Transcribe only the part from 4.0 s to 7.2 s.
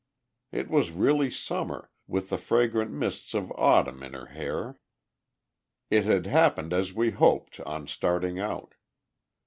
in her hair. It had happened as we had